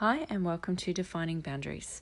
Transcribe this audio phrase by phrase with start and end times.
[0.00, 2.00] Hi, and welcome to Defining Boundaries,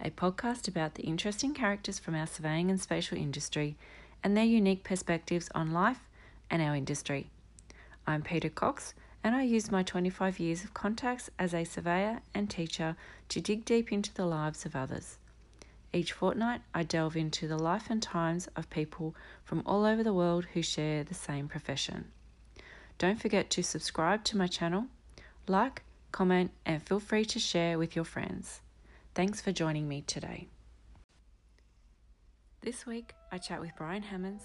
[0.00, 3.76] a podcast about the interesting characters from our surveying and spatial industry
[4.22, 6.08] and their unique perspectives on life
[6.50, 7.26] and our industry.
[8.06, 12.48] I'm Peter Cox, and I use my 25 years of contacts as a surveyor and
[12.48, 12.96] teacher
[13.28, 15.18] to dig deep into the lives of others.
[15.92, 19.14] Each fortnight, I delve into the life and times of people
[19.44, 22.06] from all over the world who share the same profession.
[22.96, 24.86] Don't forget to subscribe to my channel,
[25.46, 25.82] like,
[26.14, 28.60] comment, and feel free to share with your friends.
[29.16, 30.46] Thanks for joining me today.
[32.60, 34.44] This week, I chat with Brian Hammonds,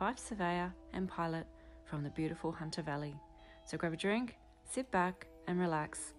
[0.00, 1.46] Fyfe surveyor and pilot
[1.84, 3.14] from the beautiful Hunter Valley.
[3.66, 6.14] So grab a drink, sit back, and relax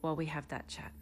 [0.00, 0.92] while we have that chat.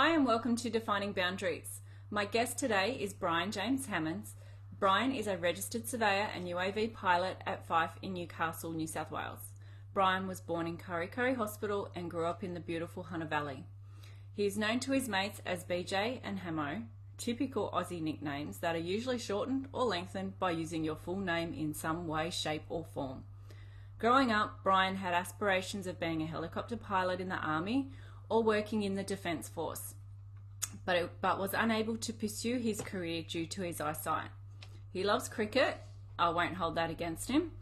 [0.00, 1.80] Hi, and welcome to Defining Boundaries.
[2.08, 4.36] My guest today is Brian James Hammonds.
[4.78, 9.50] Brian is a registered surveyor and UAV pilot at Fyfe in Newcastle, New South Wales.
[9.92, 13.64] Brian was born in Kurri Kurri Hospital and grew up in the beautiful Hunter Valley.
[14.32, 16.82] He is known to his mates as BJ and Hamo,
[17.16, 21.74] typical Aussie nicknames that are usually shortened or lengthened by using your full name in
[21.74, 23.24] some way, shape, or form.
[23.98, 27.90] Growing up, Brian had aspirations of being a helicopter pilot in the Army
[28.28, 29.94] or working in the Defence Force,
[30.84, 34.30] but, it, but was unable to pursue his career due to his eyesight.
[34.90, 35.78] He loves cricket,
[36.18, 37.52] I won't hold that against him,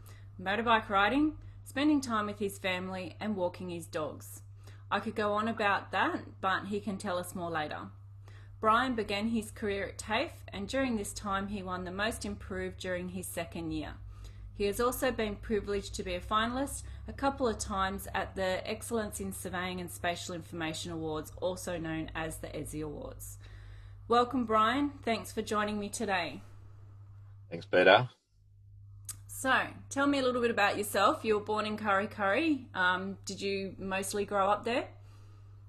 [0.41, 4.41] motorbike riding, spending time with his family, and walking his dogs.
[4.89, 7.89] I could go on about that, but he can tell us more later.
[8.59, 12.79] Brian began his career at TAFE, and during this time, he won the Most Improved
[12.79, 13.93] during his second year.
[14.57, 18.67] He has also been privileged to be a finalist a couple of times at the
[18.67, 23.37] Excellence in Surveying and Spatial Information Awards, also known as the ESSI Awards.
[24.07, 24.93] Welcome, Brian.
[25.03, 26.41] Thanks for joining me today.
[27.51, 28.09] Thanks, Peter.
[29.27, 29.53] So,
[29.91, 31.23] tell me a little bit about yourself.
[31.23, 32.65] You were born in Kurri Kurri.
[32.75, 34.87] Um, did you mostly grow up there?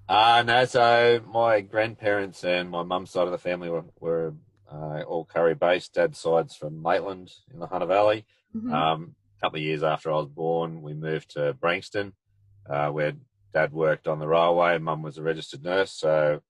[0.07, 4.33] Uh, no, so my grandparents and my mum's side of the family were, were
[4.71, 5.93] uh, all Kurri based.
[5.93, 8.25] Dad's side's from Maitland in the Hunter Valley.
[8.55, 8.73] Mm-hmm.
[8.73, 12.13] Um, a couple of years after I was born, we moved to Branxton,
[12.69, 13.13] uh, where
[13.53, 14.77] Dad worked on the railway.
[14.77, 16.41] Mum was a registered nurse, so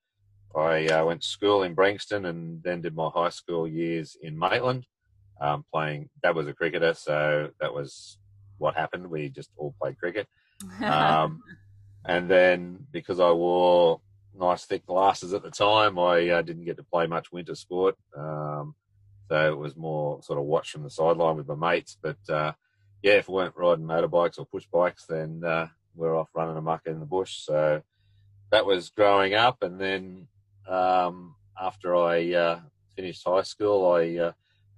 [0.56, 4.38] I uh, went to school in Branxton and then did my high school years in
[4.38, 4.86] Maitland.
[5.42, 8.18] Um, playing, Dad was a cricketer, so that was
[8.58, 9.10] what happened.
[9.10, 10.28] We just all played cricket.
[10.84, 11.42] Um,
[12.06, 14.02] and then because I wore
[14.38, 17.96] nice thick glasses at the time, I uh, didn't get to play much winter sport.
[18.18, 18.76] Um,
[19.30, 21.98] so it was more sort of watch from the sideline with my mates.
[22.02, 22.54] But uh,
[23.04, 26.88] yeah, if we weren't riding motorbikes or push bikes, then uh, we're off running amok
[26.88, 27.44] in the bush.
[27.44, 27.84] So
[28.52, 29.62] that was growing up.
[29.62, 30.28] And then
[30.68, 32.60] um, after I uh,
[32.96, 34.32] finished high school, I uh,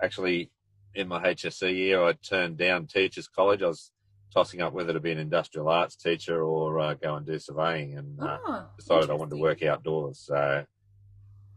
[0.03, 0.51] actually,
[0.94, 3.61] in my HSC year, I turned down teachers college.
[3.63, 3.91] I was
[4.34, 7.97] tossing up whether to be an industrial arts teacher or uh, go and do surveying
[7.97, 10.19] and oh, decided I wanted to work outdoors.
[10.19, 10.66] So,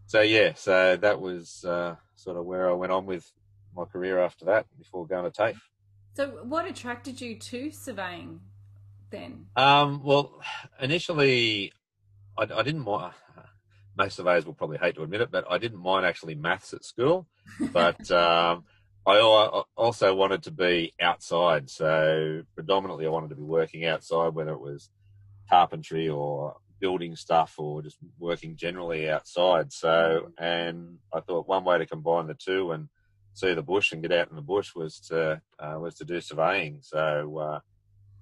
[0.06, 3.30] so yeah, so that was uh, sort of where I went on with
[3.75, 5.60] my career after that before going to TAFE.
[6.14, 8.41] So, what attracted you to surveying
[9.10, 9.47] then?
[9.56, 10.41] Um, well,
[10.80, 11.72] initially,
[12.38, 13.14] I, I didn't mind.
[13.97, 16.84] Most surveyors will probably hate to admit it, but I didn't mind actually maths at
[16.84, 17.26] school.
[17.72, 18.64] But um,
[19.06, 19.19] I
[19.76, 21.69] also wanted to be outside.
[21.69, 24.91] So, predominantly, I wanted to be working outside, whether it was
[25.50, 29.72] carpentry or building stuff or just working generally outside.
[29.72, 32.88] So, and I thought one way to combine the two and
[33.34, 36.20] see the bush and get out in the bush was to uh, was to do
[36.20, 36.78] surveying.
[36.80, 37.60] So uh,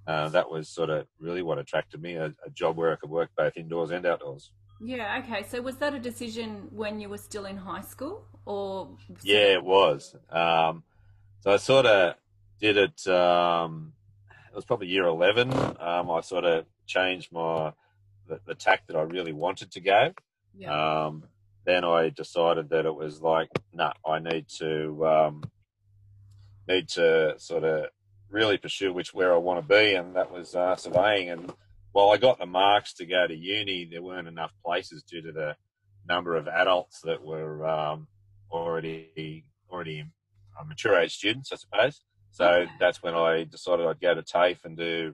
[0.09, 3.09] uh, that was sort of really what attracted me a, a, job where I could
[3.09, 4.51] work both indoors and outdoors.
[4.81, 5.21] Yeah.
[5.23, 5.43] Okay.
[5.43, 8.97] So was that a decision when you were still in high school, or?
[9.23, 10.15] Yeah, it was.
[10.29, 10.83] Um,
[11.41, 12.15] so I sort of
[12.59, 13.07] did it.
[13.07, 13.93] Um,
[14.51, 15.53] it was probably year eleven.
[15.53, 17.71] Um, I sort of changed my
[18.27, 20.13] the, the tack that I really wanted to go.
[20.55, 21.05] Yeah.
[21.05, 21.23] Um,
[21.65, 25.43] then I decided that it was like, nah, I need to um,
[26.67, 27.87] need to sort of
[28.29, 31.29] really pursue which where I want to be, and that was uh, surveying.
[31.29, 31.53] And
[31.91, 35.31] while I got the marks to go to uni, there weren't enough places due to
[35.31, 35.55] the
[36.07, 38.07] number of adults that were um,
[38.51, 40.05] already already
[40.59, 42.01] uh, mature age students, I suppose.
[42.31, 42.71] So okay.
[42.79, 45.13] that's when I decided I'd go to TAFE and do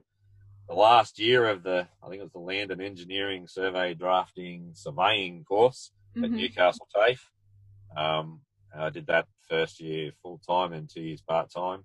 [0.70, 4.70] the last year of the, I think it was the Land and Engineering Survey Drafting
[4.72, 6.24] Surveying course mm-hmm.
[6.24, 7.28] at Newcastle TAFE.
[7.96, 8.42] Um,
[8.74, 11.82] I did that first year full time and two years part time,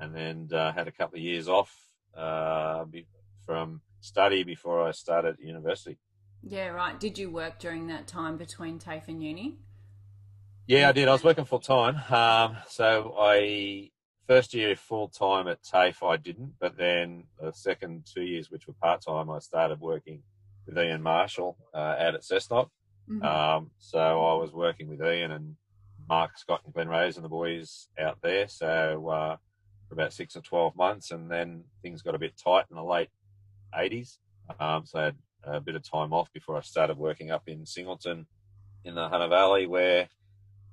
[0.00, 1.70] and then uh, had a couple of years off
[2.16, 2.86] uh,
[3.44, 5.98] from study before I started university.
[6.42, 6.98] Yeah, right.
[6.98, 9.58] Did you work during that time between TAFE and uni?
[10.66, 11.08] Yeah, I did.
[11.08, 11.96] I was working full time.
[12.10, 13.90] Um, so I
[14.28, 18.66] first year full time at TAFE, I didn't, but then the second two years, which
[18.68, 20.22] were part time, I started working
[20.66, 22.68] with Ian Marshall uh, out at Cessnock.
[23.10, 23.24] Mm-hmm.
[23.24, 25.56] Um, so I was working with Ian and
[26.08, 28.46] Mark Scott and Glenn Rose and the boys out there.
[28.48, 29.36] So uh,
[29.88, 32.84] for about six or twelve months, and then things got a bit tight in the
[32.84, 33.08] late
[33.74, 34.18] '80s.
[34.60, 37.64] Um, so I had a bit of time off before I started working up in
[37.64, 38.26] Singleton
[38.84, 40.08] in the Hunter Valley, where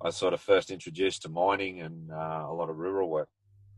[0.01, 3.29] I was sort of first introduced to mining and uh, a lot of rural work.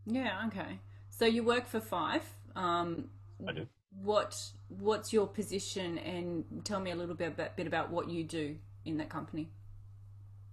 [0.07, 0.47] Yeah.
[0.47, 0.79] Okay.
[1.09, 2.21] So you work for Fyfe.
[2.55, 3.09] Um,
[3.47, 3.67] I do.
[4.01, 4.39] What
[4.69, 8.57] What's your position, and tell me a little bit about, bit about what you do
[8.85, 9.49] in that company.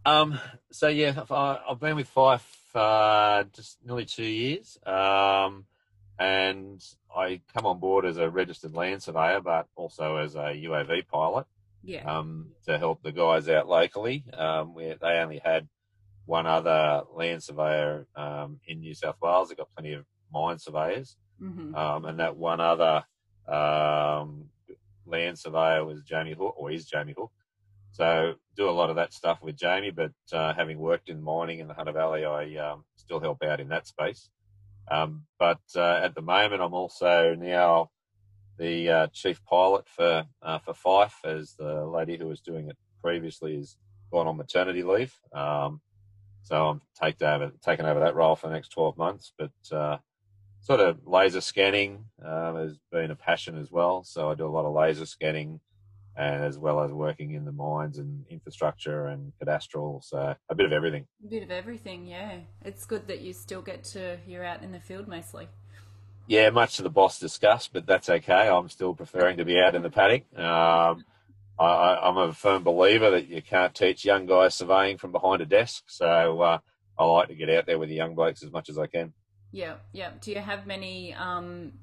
[0.05, 0.39] Um.
[0.71, 2.43] So yeah, I've been with Fyfe
[2.75, 4.79] uh, just nearly two years.
[4.85, 5.67] Um,
[6.19, 6.85] and
[7.15, 11.47] I come on board as a registered land surveyor, but also as a UAV pilot.
[11.83, 12.11] Yeah.
[12.11, 14.25] Um, to help the guys out locally.
[14.33, 15.69] Um, where they only had
[16.27, 19.49] one other land surveyor um, in New South Wales.
[19.49, 21.75] They've got plenty of mine surveyors, mm-hmm.
[21.75, 23.05] um, and that one other
[23.47, 24.47] um,
[25.07, 27.33] land surveyor was Jamie Hook, or is Jamie Hook.
[27.93, 31.61] So do a lot of that stuff with Jamie, but uh, having worked in mining
[31.61, 34.31] in the Hunter Valley, I um, still help out in that space.
[34.91, 37.91] Um, but uh, at the moment, I'm also now
[38.59, 42.77] the uh, chief pilot for uh, for Fyfe, as the lady who was doing it
[43.01, 43.77] previously has
[44.13, 45.15] gone on maternity leave.
[45.33, 45.81] Um,
[46.45, 49.33] so I'm taking over taking over that role for the next 12 months.
[49.37, 49.99] But uh,
[50.61, 54.05] sort of laser scanning um, has been a passion as well.
[54.05, 55.61] So I do a lot of laser scanning
[56.17, 60.05] and as well as working in the mines and infrastructure and cadastral.
[60.05, 61.07] So a bit of everything.
[61.25, 62.39] A bit of everything, yeah.
[62.63, 65.49] It's good that you still get to, you're out in the field mostly.
[66.27, 68.49] Yeah, much to the boss disgust, but that's okay.
[68.49, 70.23] I'm still preferring to be out in the paddock.
[70.39, 71.05] Um,
[71.59, 75.47] I, am a firm believer that you can't teach young guys surveying from behind a
[75.47, 75.85] desk.
[75.87, 76.59] So uh,
[76.99, 79.13] I like to get out there with the young blokes as much as I can.
[79.53, 80.11] Yeah, yeah.
[80.21, 81.75] Do you have many um,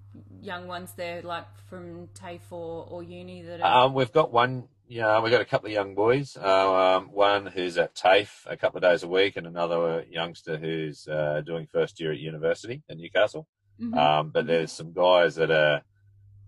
[0.41, 3.85] young ones there, like from TAFE or, or uni that are...
[3.85, 6.35] Um, we've got one, yeah, we've got a couple of young boys.
[6.35, 10.57] Uh, um, one who's at TAFE a couple of days a week and another youngster
[10.57, 13.47] who's uh, doing first year at university in Newcastle.
[13.79, 13.97] Mm-hmm.
[13.97, 15.81] Um, but there's some guys that are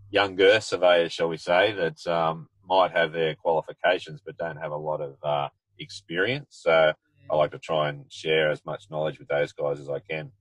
[0.10, 4.77] younger surveyors, shall we say, that um, might have their qualifications but don't have a
[4.77, 5.50] lot of uh,
[5.80, 6.48] experience.
[6.50, 6.94] So
[7.30, 10.31] I like to try and share as much knowledge with those guys as I can.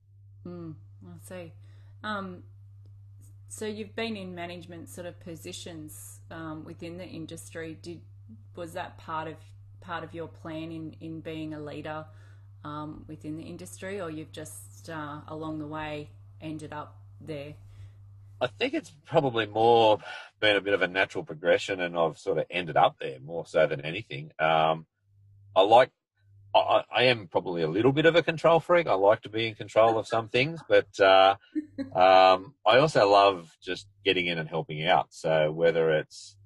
[0.46, 0.74] Mm,
[1.06, 1.52] I see.
[2.02, 2.42] Um,
[3.48, 7.78] so you've been in management sort of positions um, within the industry.
[7.80, 8.00] Did
[8.56, 9.36] was that part of
[9.80, 12.06] part of your plan in in being a leader
[12.64, 16.10] um, within the industry, or you've just uh, along the way
[16.40, 17.54] ended up there?
[18.42, 19.98] I think it's probably more
[20.40, 23.46] been a bit of a natural progression, and I've sort of ended up there more
[23.46, 24.32] so than anything.
[24.40, 24.86] Um,
[25.54, 25.90] I like
[26.52, 28.88] I, I, am probably a little bit of a control freak.
[28.88, 31.36] I like to be in control of some things, but uh,
[31.94, 35.06] um, I also love just getting in and helping out.
[35.10, 36.36] So whether it's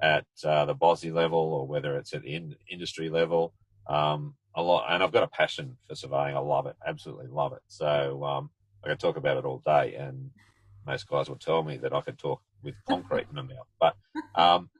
[0.00, 3.52] at uh, the BOSI level or whether it's at the in- industry level,
[3.88, 6.36] um, a lot, and I've got a passion for surveying.
[6.36, 7.62] I love it, absolutely love it.
[7.66, 8.50] So um,
[8.84, 10.30] I can talk about it all day, and
[10.86, 13.66] most guys will tell me that I could talk with concrete in my mouth.
[13.78, 13.96] But
[14.34, 14.70] um,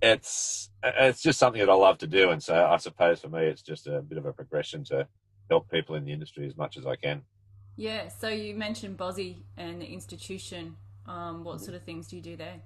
[0.00, 3.44] it's it's just something that I love to do, and so I suppose for me
[3.44, 5.06] it's just a bit of a progression to
[5.48, 7.22] help people in the industry as much as I can.
[7.76, 8.08] Yeah.
[8.08, 10.76] So you mentioned BOSI and the institution.
[11.06, 12.60] Um, what sort of things do you do there?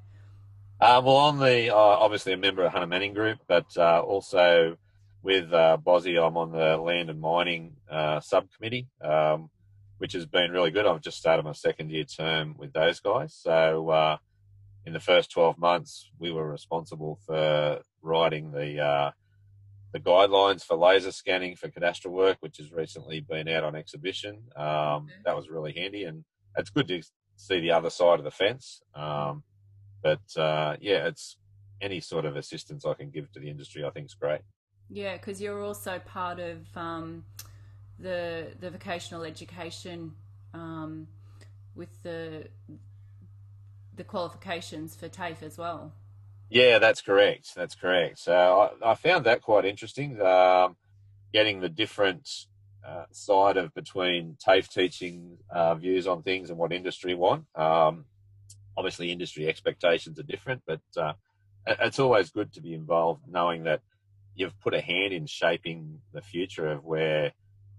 [0.80, 4.76] Uh, well, I'm the uh, obviously a member of Hunter Manning Group, but uh, also
[5.22, 9.50] with uh, BOSI, I'm on the Land and Mining uh, subcommittee, um,
[9.98, 10.86] which has been really good.
[10.86, 14.16] I've just started my second year term with those guys, so uh,
[14.84, 19.10] in the first 12 months, we were responsible for writing the uh,
[19.92, 24.42] the guidelines for laser scanning for cadastral work, which has recently been out on exhibition.
[24.54, 26.24] Um, that was really handy, and
[26.56, 27.02] it's good to
[27.36, 28.82] see the other side of the fence.
[28.94, 29.42] Um,
[30.02, 31.38] but uh, yeah, it's
[31.80, 34.40] any sort of assistance I can give to the industry, I think is great.
[34.88, 37.24] Yeah, because you're also part of um,
[37.98, 40.12] the the vocational education
[40.54, 41.08] um,
[41.74, 42.48] with the
[43.94, 45.92] the qualifications for TAFE as well.
[46.48, 47.54] Yeah, that's correct.
[47.54, 48.18] That's correct.
[48.18, 50.20] So I, I found that quite interesting.
[50.20, 50.76] Um,
[51.32, 52.28] getting the different
[52.86, 57.46] uh, side of between TAFE teaching uh, views on things and what industry want.
[57.56, 58.04] Um,
[58.76, 61.14] obviously, industry expectations are different, but uh,
[61.66, 63.80] it's always good to be involved, knowing that
[64.34, 67.32] you've put a hand in shaping the future of where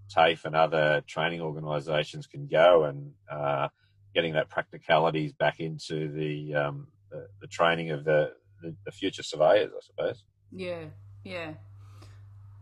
[0.09, 3.67] TAFE and other training organisations can go and uh,
[4.13, 9.23] getting that practicalities back into the, um, the, the training of the the, the future
[9.23, 10.23] surveyors, I suppose.
[10.51, 10.85] Yeah,
[11.23, 11.53] yeah.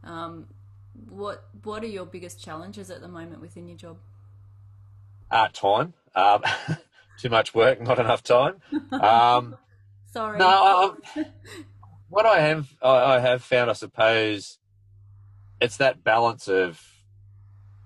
[0.04, 0.48] Um,
[1.10, 3.98] what What are your biggest challenges at the moment within your job?
[5.32, 5.94] Uh, time.
[6.16, 6.44] Um,
[7.20, 8.62] too much work, not enough time.
[8.92, 9.56] Um,
[10.12, 10.40] Sorry.
[10.40, 11.26] no, I,
[12.10, 14.60] what I have I have found, I suppose,
[15.60, 16.82] it's that balance of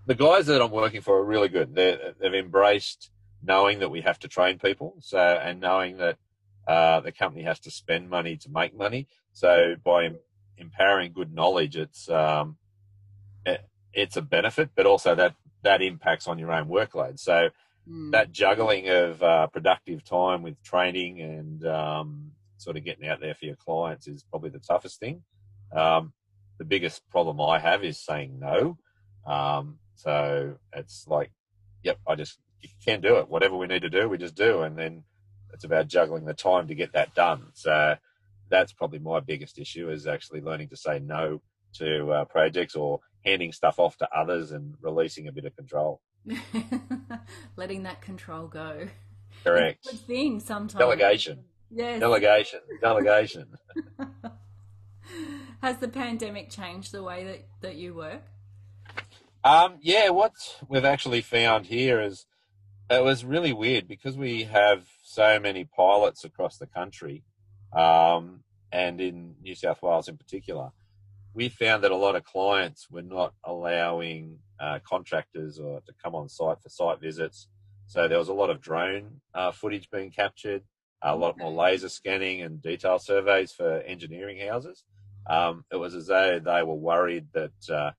[0.10, 1.75] the guys that I'm working for are really good.
[1.75, 1.92] they
[2.24, 3.12] have embraced
[3.44, 6.18] knowing that we have to train people, so and knowing that
[6.68, 9.08] uh, the company has to spend money to make money.
[9.34, 10.10] So by
[10.58, 12.58] empowering good knowledge, it's um,
[13.46, 13.62] it,
[13.94, 17.20] it's a benefit, but also that that impacts on your own workload.
[17.20, 17.51] So
[17.88, 18.12] mm.
[18.12, 23.36] that juggling of uh, productive time with training and um, sort of getting out there
[23.36, 25.22] for your clients is probably the toughest thing.
[25.72, 26.13] Um,
[26.58, 28.80] the biggest problem I have is saying no.
[29.28, 31.29] Um, so it's like,
[31.84, 33.29] yep, I just you can do it.
[33.29, 35.03] Whatever we need to do, we just do, and then
[35.53, 37.48] it's about juggling the time to get that done.
[37.53, 37.96] So
[38.50, 41.41] that's probably my biggest issue is actually learning to say no
[41.74, 46.00] to uh, projects or handing stuff off to others and releasing a bit of control.
[47.58, 48.88] Letting that control go.
[49.44, 49.84] Correct.
[49.84, 50.79] good thing sometimes.
[50.79, 51.44] Delegation.
[51.70, 52.00] Yes.
[52.00, 52.62] Delegation.
[52.82, 53.48] Delegation.
[55.62, 58.24] Has the pandemic changed the way that, that you work?
[59.43, 60.34] Um, yeah, what
[60.67, 62.25] we've actually found here is
[62.89, 67.24] it was really weird because we have so many pilots across the country,
[67.74, 68.41] um,
[68.72, 70.72] and in New South Wales in particular.
[71.34, 76.15] We found that a lot of clients were not allowing uh, contractors or to come
[76.15, 77.48] on site for site visits.
[77.88, 80.63] So there was a lot of drone uh, footage being captured,
[81.01, 84.84] a lot more laser scanning and detail surveys for engineering houses.
[85.29, 87.91] Um, it was as though they were worried that uh,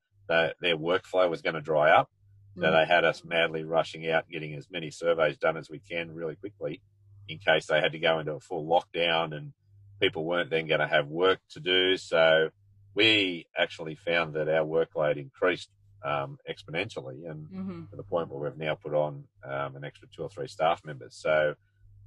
[0.61, 2.11] their workflow was going to dry up.
[2.57, 2.73] So mm.
[2.73, 6.37] they had us madly rushing out, getting as many surveys done as we can really
[6.37, 6.81] quickly
[7.29, 9.53] in case they had to go into a full lockdown and
[10.01, 11.97] people weren't then going to have work to do.
[11.97, 12.49] So
[12.95, 15.69] we actually found that our workload increased
[16.05, 17.83] um, exponentially and mm-hmm.
[17.91, 20.85] to the point where we've now put on um, an extra two or three staff
[20.85, 21.15] members.
[21.17, 21.55] So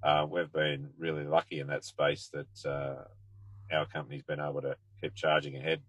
[0.03, 3.03] uh, we've been really lucky in that space that uh,
[3.73, 5.81] our company's been able to keep charging ahead.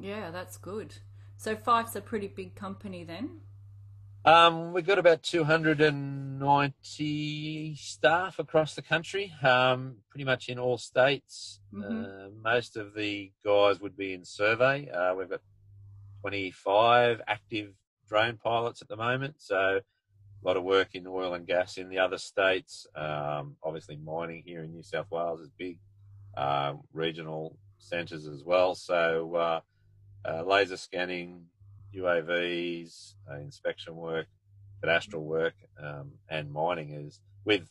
[0.00, 0.94] Yeah, that's good.
[1.36, 3.40] So Fyfe's a pretty big company then.
[4.24, 11.60] Um, we've got about 290 staff across the country, um, pretty much in all states.
[11.72, 12.04] Mm-hmm.
[12.04, 14.90] Uh, most of the guys would be in survey.
[14.90, 15.40] Uh, we've got
[16.20, 17.72] 25 active
[18.06, 19.80] drone pilots at the moment, so a
[20.46, 22.86] lot of work in oil and gas in the other states.
[22.94, 25.78] Um, obviously, mining here in New South Wales is big.
[26.36, 28.74] Uh, regional centres as well.
[28.74, 29.62] So
[30.28, 31.46] uh, laser scanning,
[31.94, 34.26] UAVs, uh, inspection work,
[34.82, 37.68] cadastral work, um, and mining is with.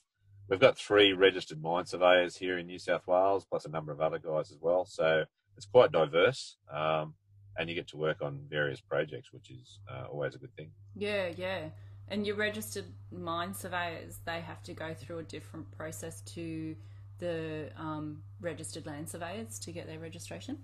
[0.49, 4.01] We've got three registered mine surveyors here in New South Wales, plus a number of
[4.01, 4.83] other guys as well.
[4.83, 5.25] So
[5.55, 7.13] it's quite diverse, um,
[7.55, 10.71] and you get to work on various projects, which is uh, always a good thing.
[10.95, 11.69] Yeah, yeah.
[12.07, 16.75] And your registered mine surveyors, they have to go through a different process to
[17.19, 20.57] the um, registered land surveyors to get their registration.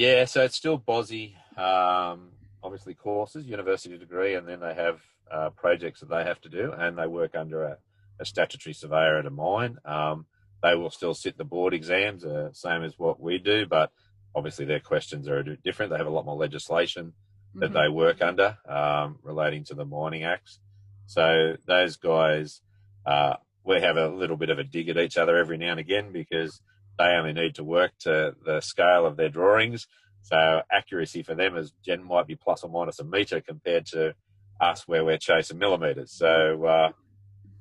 [0.00, 2.30] Yeah, so it's still BOSI, um,
[2.62, 4.98] obviously courses, university degree, and then they have
[5.30, 7.76] uh, projects that they have to do, and they work under a,
[8.18, 9.76] a statutory surveyor at a mine.
[9.84, 10.24] Um,
[10.62, 13.92] they will still sit the board exams, uh, same as what we do, but
[14.34, 15.92] obviously their questions are different.
[15.92, 17.12] They have a lot more legislation
[17.56, 17.74] that mm-hmm.
[17.74, 20.60] they work under um, relating to the mining acts.
[21.08, 22.62] So those guys,
[23.04, 25.80] uh, we have a little bit of a dig at each other every now and
[25.80, 26.62] again because
[27.00, 29.86] they only need to work to the scale of their drawings.
[30.20, 34.14] So accuracy for them is gen might be plus or minus a meter compared to
[34.60, 36.12] us where we're chasing millimeters.
[36.12, 36.90] So uh,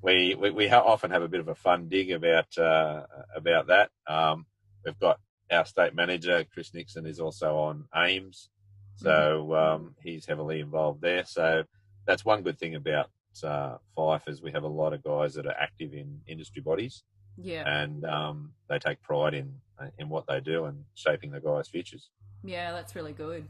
[0.01, 3.03] we we, we ha- often have a bit of a fun dig about uh,
[3.33, 3.91] about that.
[4.07, 4.45] Um,
[4.83, 5.19] we've got
[5.49, 8.49] our state manager Chris Nixon is also on AIMS,
[8.97, 9.51] so mm-hmm.
[9.53, 11.23] um, he's heavily involved there.
[11.25, 11.63] So
[12.05, 13.09] that's one good thing about
[13.41, 17.03] uh, Fyfe is we have a lot of guys that are active in industry bodies.
[17.41, 17.63] Yeah.
[17.65, 19.53] And um, they take pride in
[19.97, 22.09] in what they do and shaping the guys' futures.
[22.43, 23.47] Yeah, that's really good.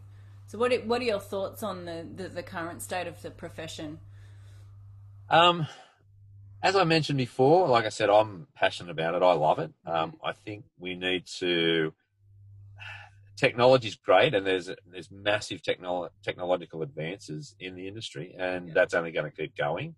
[0.47, 3.29] So, what are, what are your thoughts on the, the, the current state of the
[3.29, 3.99] profession?
[5.29, 5.67] Um,
[6.63, 9.21] as I mentioned before, like I said, I'm passionate about it.
[9.21, 9.71] I love it.
[9.85, 11.93] Um, I think we need to.
[13.37, 18.73] Technology is great, and there's there's massive technolo- technological advances in the industry, and yeah.
[18.73, 19.95] that's only going to keep going.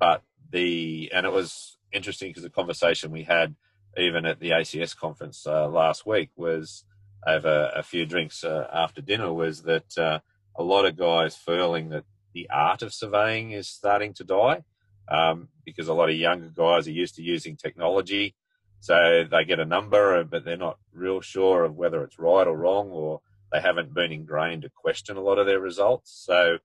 [0.00, 0.22] But
[0.54, 3.56] the and it was interesting because the conversation we had
[3.98, 6.84] even at the ACS conference uh, last week was
[7.26, 10.18] over a few drinks uh, after dinner was that uh,
[10.56, 14.62] a lot of guys feeling that the art of surveying is starting to die
[15.08, 18.34] um, because a lot of younger guys are used to using technology.
[18.80, 22.56] So they get a number, but they're not real sure of whether it's right or
[22.56, 26.10] wrong, or they haven't been ingrained to question a lot of their results.
[26.26, 26.58] So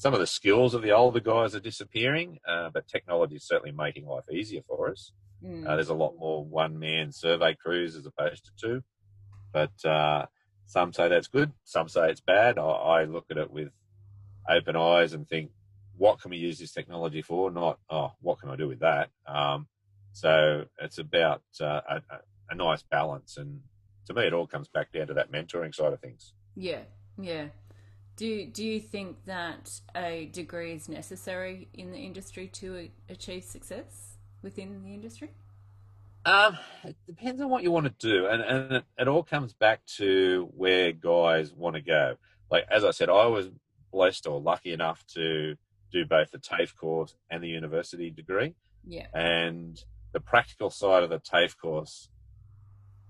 [0.00, 3.70] some of the skills of the older guys are disappearing, uh, but technology is certainly
[3.70, 5.12] making life easier for us.
[5.44, 5.66] Mm.
[5.66, 8.82] Uh, there's a lot more one man survey crews as opposed to two.
[9.52, 10.24] But uh,
[10.64, 12.58] some say that's good, some say it's bad.
[12.58, 13.68] I, I, look at it with
[14.48, 15.50] open eyes and think,
[15.98, 17.50] what can we use this technology for?
[17.50, 19.10] Not, oh, what can I do with that?
[19.26, 19.66] Um,
[20.14, 22.00] so it's about uh, a,
[22.48, 23.36] a nice balance.
[23.36, 23.60] And
[24.06, 26.32] to me, it all comes back down to that mentoring side of things.
[26.56, 26.84] Yeah,
[27.20, 27.48] yeah.
[28.20, 34.18] Do do you think that a degree is necessary in the industry to achieve success
[34.42, 35.30] within the industry?
[36.26, 39.54] Um, it depends on what you want to do, and and it, it all comes
[39.54, 42.16] back to where guys want to go.
[42.50, 43.48] Like as I said, I was
[43.90, 45.56] blessed or lucky enough to
[45.90, 48.54] do both the TAFE course and the university degree.
[48.86, 49.06] Yeah.
[49.14, 52.10] And the practical side of the TAFE course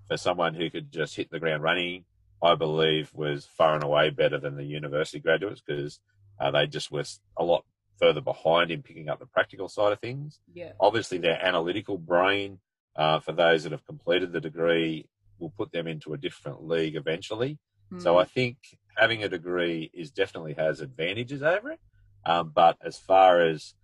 [0.06, 2.04] for someone who could just hit the ground running,
[2.42, 6.00] I believe was far and away better than the university graduates because
[6.40, 7.04] uh, they just were
[7.36, 7.64] a lot
[7.98, 10.40] further behind in picking up the practical side of things.
[10.52, 10.72] Yeah.
[10.80, 12.58] Obviously, their analytical brain,
[12.96, 15.06] uh, for those that have completed the degree,
[15.38, 17.58] will put them into a different league eventually.
[17.92, 18.02] Mm.
[18.02, 18.56] So I think
[18.96, 21.80] having a degree is definitely has advantages over it.
[22.24, 23.74] Um, but as far as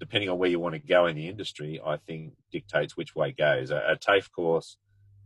[0.00, 3.32] depending on where you want to go in the industry, I think dictates which way
[3.32, 3.70] goes.
[3.70, 4.76] A, a TAFE course,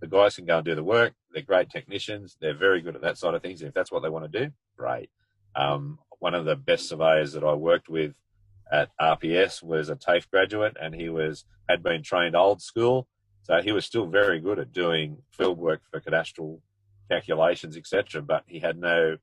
[0.00, 1.14] the guys can go and do the work.
[1.32, 2.36] They're great technicians.
[2.40, 3.62] They're very good at that side of things.
[3.62, 5.10] If that's what they want to do, great.
[5.54, 8.14] Um, one of the best surveyors that I worked with
[8.72, 13.08] at RPS was a TAFE graduate, and he was had been trained old school,
[13.42, 16.60] so he was still very good at doing field work for cadastral
[17.10, 18.22] calculations, etc.
[18.22, 19.16] But he had no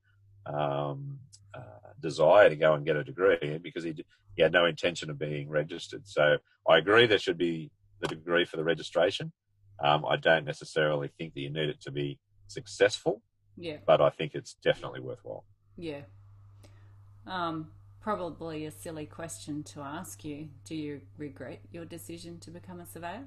[0.46, 1.18] um,
[1.54, 3.94] uh, desire to go and get a degree because he
[4.36, 6.06] he had no intention of being registered.
[6.06, 6.38] So
[6.68, 9.32] I agree there should be the degree for the registration.
[9.80, 13.20] Um, I don't necessarily think that you need it to be successful.
[13.56, 13.78] Yeah.
[13.86, 15.44] But I think it's definitely worthwhile.
[15.76, 16.02] Yeah.
[17.26, 17.68] Um,
[18.00, 20.48] probably a silly question to ask you.
[20.64, 23.24] Do you regret your decision to become a surveyor?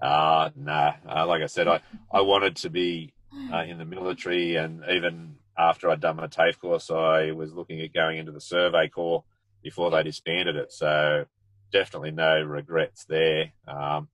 [0.00, 0.94] Uh, nah.
[1.08, 1.80] Uh, like I said, I,
[2.12, 3.12] I wanted to be
[3.52, 7.80] uh, in the military, and even after I'd done my TAFE course, I was looking
[7.80, 9.24] at going into the survey corps
[9.62, 10.72] before they disbanded it.
[10.72, 11.24] So
[11.72, 13.52] definitely no regrets there.
[13.66, 14.08] Um,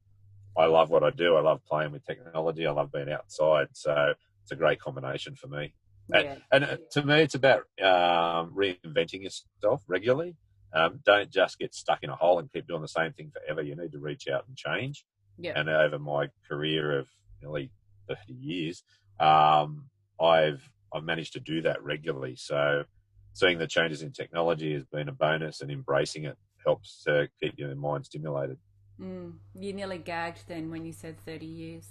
[0.57, 1.37] I love what I do.
[1.37, 2.67] I love playing with technology.
[2.67, 3.69] I love being outside.
[3.73, 5.75] So it's a great combination for me.
[6.09, 6.37] Yeah.
[6.53, 10.37] And, and, to me, it's about um, reinventing yourself regularly.
[10.75, 13.63] Um, don't just get stuck in a hole and keep doing the same thing forever.
[13.63, 15.05] You need to reach out and change.
[15.39, 15.53] Yeah.
[15.57, 17.09] And over my career of
[17.41, 17.71] nearly
[18.09, 18.83] 30 years,
[19.21, 19.89] um,
[20.21, 22.37] I've I've managed to do that regularly.
[22.37, 22.85] So
[23.33, 27.59] seeing the changes in technology has been a bonus, and embracing it helps to keep
[27.59, 28.59] your mind stimulated.
[29.01, 31.89] Mm, you nearly gagged then when you said 30 years.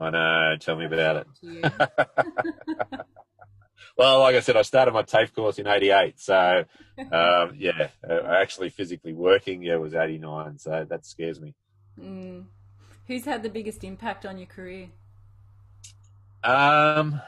[0.00, 0.56] I know.
[0.58, 1.70] Tell me about it.
[3.96, 6.64] well, like I said, I started my TAFE course in '88, so
[6.98, 11.54] um, yeah, uh, actually physically working, yeah, was '89, so that scares me.
[12.00, 12.44] Mm.
[13.06, 14.88] Who's had the biggest impact on your career?
[16.42, 17.20] Um,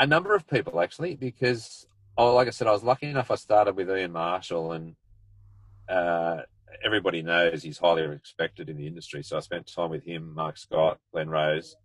[0.00, 3.30] a number of people actually, because oh, like I said, I was lucky enough.
[3.30, 4.96] I started with Ian Marshall, and
[5.88, 6.42] uh,
[6.84, 9.22] everybody knows he's highly respected in the industry.
[9.22, 11.76] So I spent time with him, Mark Scott, Glenn Rose,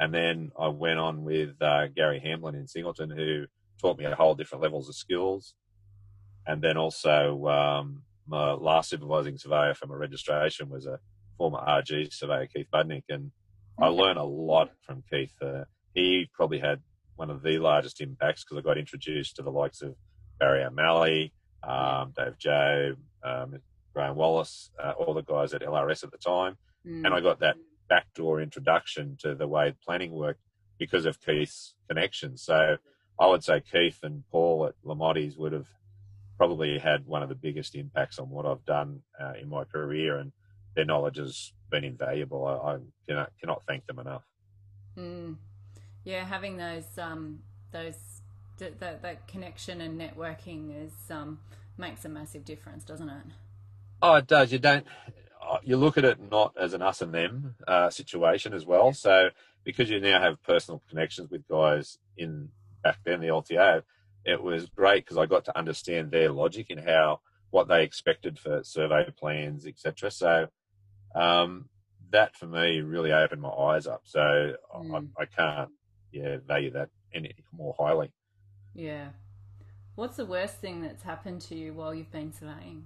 [0.00, 3.46] and then I went on with uh, Gary Hamlin in Singleton, who
[3.80, 5.54] taught me a whole different levels of skills.
[6.46, 10.98] And then also um, my last supervising surveyor for my registration was a
[11.38, 13.30] former RG surveyor, Keith Budnick, and
[13.80, 15.32] I learned a lot from Keith.
[15.40, 16.80] Uh, he probably had
[17.16, 19.94] one of the largest impacts because I got introduced to the likes of
[20.38, 23.54] Barry O'Malley, um, Dave Joe, um,
[23.94, 27.04] Graham Wallace, uh, all the guys at LRS at the time, mm.
[27.04, 27.56] and I got that
[27.88, 30.40] backdoor introduction to the way planning worked
[30.78, 32.42] because of Keith's connections.
[32.42, 32.76] So
[33.18, 35.68] I would say Keith and Paul at Lamotte's would have
[36.36, 40.18] probably had one of the biggest impacts on what I've done uh, in my career,
[40.18, 40.32] and
[40.74, 42.46] their knowledge has been invaluable.
[42.46, 42.78] I, I
[43.08, 44.24] cannot, cannot thank them enough.
[44.98, 45.36] Mm.
[46.04, 47.94] Yeah, having those um, those
[48.58, 51.38] that that connection and networking is um,
[51.78, 53.24] makes a massive difference, doesn't it?
[54.06, 54.52] Oh, it does.
[54.52, 54.84] You don't.
[55.42, 58.92] Uh, you look at it not as an us and them uh, situation as well.
[58.92, 59.30] So
[59.64, 62.50] because you now have personal connections with guys in
[62.82, 63.82] back then the LTA,
[64.26, 68.38] it was great because I got to understand their logic in how what they expected
[68.38, 70.10] for survey plans, etc.
[70.10, 70.48] So
[71.14, 71.70] um,
[72.10, 74.02] that for me really opened my eyes up.
[74.04, 74.20] So
[74.76, 75.10] mm.
[75.16, 75.70] I, I, can't
[76.12, 78.12] yeah value that any more highly.
[78.74, 79.08] Yeah.
[79.94, 82.84] What's the worst thing that's happened to you while you've been surveying?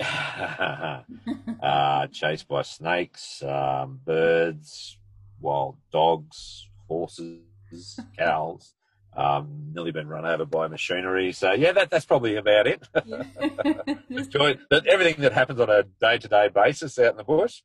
[1.62, 4.98] uh, chased by snakes, um, birds,
[5.40, 7.40] wild dogs, horses,
[8.18, 8.74] cows.
[9.16, 11.32] Um, nearly been run over by machinery.
[11.32, 12.86] So yeah, that, that's probably about it.
[14.10, 17.62] Enjoy everything that happens on a day-to-day basis out in the bush.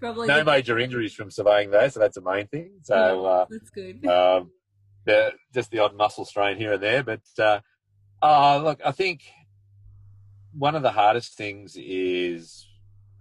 [0.00, 2.70] probably no major injuries from surveying there, so that's the main thing.
[2.84, 4.06] So yeah, uh, that's good.
[4.06, 4.50] Um,
[5.04, 7.60] the, just the odd muscle strain here and there, but uh,
[8.22, 9.22] uh, look, I think
[10.52, 12.66] one of the hardest things is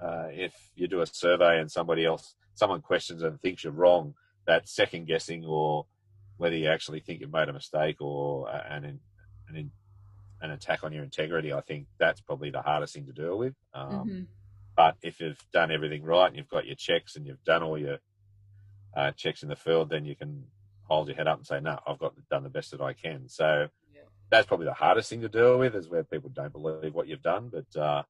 [0.01, 4.13] uh, if you do a survey and somebody else, someone questions and thinks you're wrong,
[4.47, 5.85] that second guessing or
[6.37, 8.99] whether you actually think you've made a mistake or an,
[9.49, 9.71] an,
[10.41, 13.53] an attack on your integrity, I think that's probably the hardest thing to deal with.
[13.73, 14.21] Um, mm-hmm.
[14.75, 17.77] But if you've done everything right and you've got your checks and you've done all
[17.77, 17.97] your
[18.95, 20.45] uh, checks in the field, then you can
[20.83, 23.27] hold your head up and say, "No, I've got done the best that I can."
[23.27, 23.67] So
[24.29, 27.21] that's probably the hardest thing to deal with is where people don't believe what you've
[27.21, 27.51] done.
[27.51, 28.03] But uh,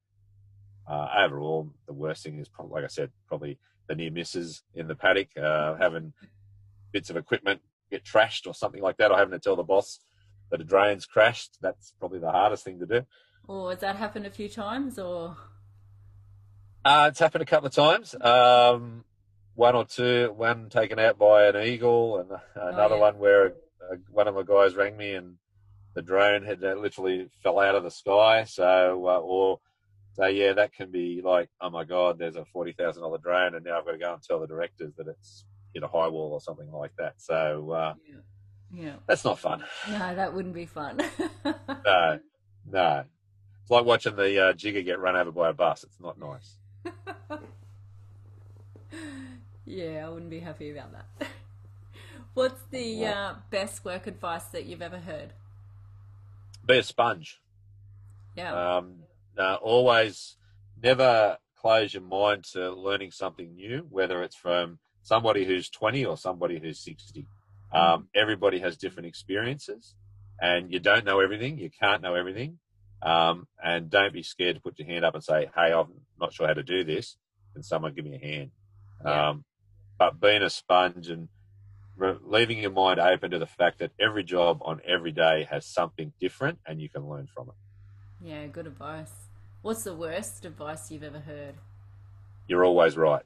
[0.88, 4.88] uh, overall, the worst thing is probably, like I said, probably the near misses in
[4.88, 6.14] the paddock, uh, having
[6.92, 10.00] bits of equipment get trashed or something like that, or having to tell the boss
[10.52, 11.58] that a drone's crashed.
[11.62, 13.06] That's probably the hardest thing to do.
[13.48, 15.38] Or has that happened a few times, or?
[16.86, 18.16] Uh, it's happened a couple of times.
[18.22, 19.04] Um,
[19.56, 23.02] one or two, one taken out by an eagle, and another oh, yeah.
[23.02, 23.54] one where
[24.12, 25.38] one of my guys rang me and
[25.96, 28.44] the drone had uh, literally fell out of the sky.
[28.44, 29.60] So, uh, or
[30.14, 33.56] so yeah, that can be like, oh my god, there's a forty thousand dollar drone,
[33.56, 36.08] and now I've got to go and tell the directors that it's hit a high
[36.08, 37.14] wall or something like that.
[37.18, 38.84] So, uh, yeah.
[38.84, 39.64] yeah, that's not fun.
[39.90, 41.02] No, that wouldn't be fun.
[41.46, 42.20] no,
[42.72, 43.04] no,
[43.70, 45.84] it's like watching the uh, jigger get run over by a bus.
[45.84, 46.58] It's not nice.
[49.66, 51.28] yeah, I wouldn't be happy about that.
[52.34, 55.34] What's the uh, best work advice that you've ever heard?
[56.70, 57.42] Be a sponge.
[58.36, 58.78] Yeah.
[58.78, 59.00] Um,
[59.38, 60.38] uh, always,
[60.82, 66.18] never close your mind to learning something new, whether it's from somebody who's 20 or
[66.18, 67.26] somebody who's 60.
[67.72, 68.06] Um, mm.
[68.16, 69.96] everybody has different experiences,
[70.42, 71.58] and you don't know everything.
[71.58, 72.60] You can't know everything.
[73.02, 75.88] Um, and don't be scared to put your hand up and say, "Hey, I'm
[76.20, 77.18] not sure how to do this.
[77.54, 78.52] Can someone give me a hand?"
[79.06, 79.30] Yeah.
[79.30, 79.46] Um,
[79.98, 81.30] but being a sponge and
[82.24, 86.14] leaving your mind open to the fact that every job on every day has something
[86.20, 87.56] different and you can learn from it.
[88.22, 89.12] Yeah, good advice.
[89.62, 91.56] What's the worst advice you've ever heard?
[92.48, 93.24] You're always right.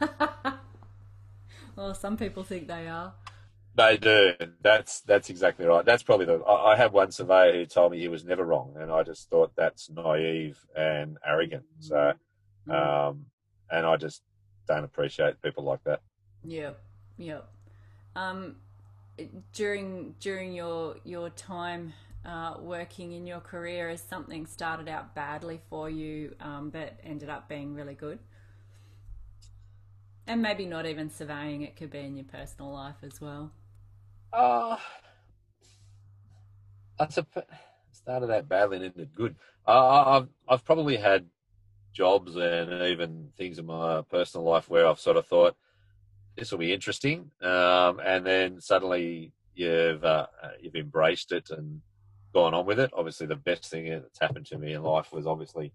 [1.76, 3.14] well, some people think they are.
[3.74, 4.34] They do.
[4.60, 5.84] That's that's exactly right.
[5.84, 6.40] That's probably the.
[6.40, 9.30] I, I had one surveyor who told me he was never wrong, and I just
[9.30, 11.64] thought that's naive and arrogant.
[11.80, 12.12] So,
[12.68, 12.74] mm.
[12.74, 13.26] um,
[13.70, 14.22] and I just
[14.68, 16.00] don't appreciate people like that.
[16.44, 16.72] Yeah,
[17.16, 17.40] yeah.
[18.14, 18.56] Um,
[19.52, 21.92] during during your your time
[22.24, 27.28] uh, working in your career, has something started out badly for you, um, but ended
[27.28, 28.18] up being really good?
[30.26, 33.52] And maybe not even surveying; it could be in your personal life as well.
[34.32, 34.76] Uh,
[36.98, 37.26] that's a
[37.92, 39.36] started out badly and ended good.
[39.66, 41.26] Uh, I've I've probably had
[41.92, 45.56] jobs and even things in my personal life where I've sort of thought,
[46.36, 47.30] this will be interesting.
[47.42, 50.26] Um, and then suddenly you've uh,
[50.60, 51.80] you've embraced it and
[52.32, 52.90] gone on with it.
[52.94, 55.72] Obviously, the best thing that's happened to me in life was obviously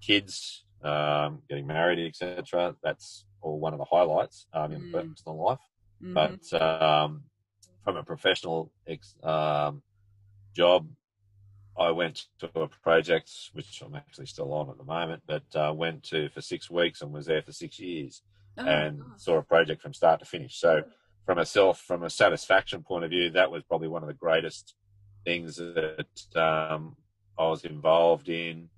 [0.00, 2.74] kids, um, getting married, etc.
[2.82, 4.92] That's all one of the highlights um, in mm.
[4.92, 5.58] personal life.
[6.02, 6.14] Mm-hmm.
[6.14, 7.24] But um,
[7.84, 9.82] from a professional ex, um,
[10.54, 10.88] job,
[11.78, 15.72] I went to a project which I'm actually still on at the moment, but uh,
[15.74, 18.22] went to for six weeks and was there for six years
[18.58, 20.58] oh, and saw a project from start to finish.
[20.58, 20.82] So,
[21.26, 24.14] from a self, from a satisfaction point of view, that was probably one of the
[24.14, 24.74] greatest
[25.24, 26.96] things that um,
[27.38, 28.68] I was involved in.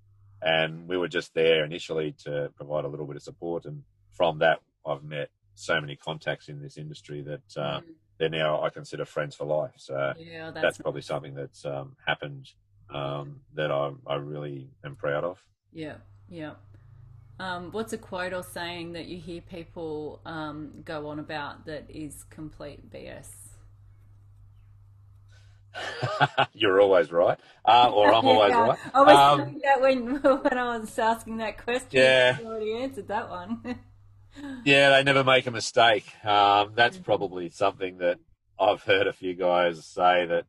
[0.42, 3.64] And we were just there initially to provide a little bit of support.
[3.64, 7.84] And from that, I've met so many contacts in this industry that uh, mm.
[8.18, 9.72] they're now I consider friends for life.
[9.76, 12.48] So yeah, that's, that's probably something that's um, happened
[12.94, 15.42] um, that I, I really am proud of.
[15.72, 15.96] Yeah,
[16.28, 16.52] yeah.
[17.38, 21.84] Um, what's a quote or saying that you hear people um, go on about that
[21.90, 23.28] is complete BS?
[26.54, 28.78] You're always right, uh, or I'm always yeah, right.
[28.94, 32.00] I was um, that when when I was asking that question.
[32.00, 33.78] Yeah, you already answered that one.
[34.64, 36.06] yeah, they never make a mistake.
[36.24, 38.18] Um, that's probably something that
[38.58, 40.46] I've heard a few guys say that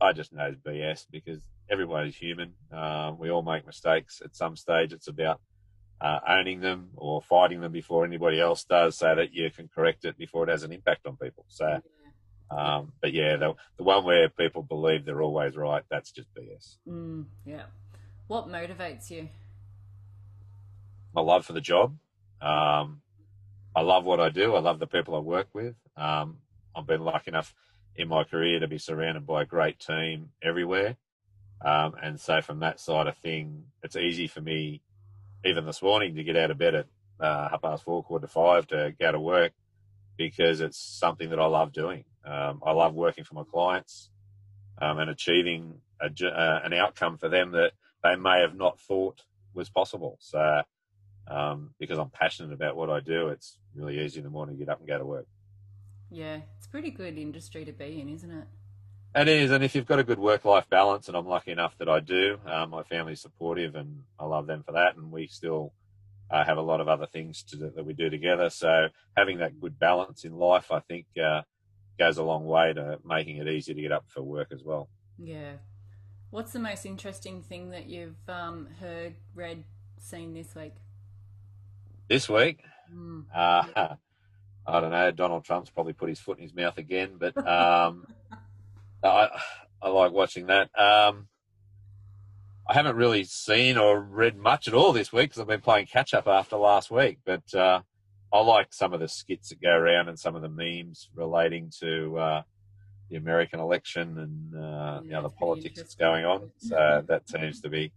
[0.00, 2.54] I just know is BS because everybody's human.
[2.72, 4.92] Uh, we all make mistakes at some stage.
[4.92, 5.40] It's about
[6.00, 10.04] uh, owning them or fighting them before anybody else does so that you can correct
[10.04, 11.44] it before it has an impact on people.
[11.48, 11.80] So,
[12.50, 16.76] um, but yeah, the, the one where people believe they're always right, that's just BS.
[16.88, 17.64] Mm, yeah.
[18.28, 19.28] What motivates you?
[21.14, 21.96] My love for the job.
[22.40, 23.02] Um,
[23.74, 24.54] I love what I do.
[24.54, 25.74] I love the people I work with.
[25.96, 26.38] Um,
[26.76, 27.54] I've been lucky enough
[27.96, 30.96] in my career to be surrounded by a great team everywhere.
[31.64, 34.82] Um, and so from that side of thing, it's easy for me,
[35.44, 36.86] even this morning, to get out of bed at
[37.20, 39.52] uh, half past four, quarter to five to go to work
[40.16, 42.04] because it's something that I love doing.
[42.24, 44.10] Um, I love working for my clients
[44.80, 47.72] um, and achieving a, uh, an outcome for them that
[48.02, 49.22] they may have not thought
[49.54, 50.16] was possible.
[50.20, 50.62] So,
[51.28, 54.64] um, because I'm passionate about what I do, it's really easy in the morning to
[54.64, 55.26] get up and go to work.
[56.10, 58.46] Yeah, it's pretty good industry to be in, isn't it?
[59.14, 61.88] It is, and if you've got a good work-life balance, and I'm lucky enough that
[61.88, 65.72] I do, um, my family's supportive, and I love them for that, and we still
[66.30, 68.50] uh, have a lot of other things to, that we do together.
[68.50, 71.42] So having that good balance in life, I think, uh,
[71.98, 74.88] goes a long way to making it easy to get up for work as well.
[75.18, 75.52] Yeah.
[76.30, 79.64] What's the most interesting thing that you've um, heard, read,
[79.98, 80.74] seen this week?
[82.08, 82.60] This week,
[82.94, 83.24] mm.
[83.34, 83.64] uh,
[84.66, 85.10] I don't know.
[85.10, 88.06] Donald Trump's probably put his foot in his mouth again, but um,
[89.02, 89.28] I
[89.80, 90.70] I like watching that.
[90.78, 91.28] Um,
[92.68, 95.86] I haven't really seen or read much at all this week because I've been playing
[95.86, 97.18] catch up after last week.
[97.24, 97.80] But uh,
[98.32, 101.72] I like some of the skits that go around and some of the memes relating
[101.80, 102.42] to uh,
[103.08, 106.50] the American election and uh, yeah, you know the politics that's going on.
[106.58, 107.92] So that seems to be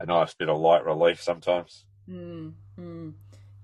[0.00, 1.84] a nice bit of light relief sometimes.
[2.08, 3.12] Mm, mm.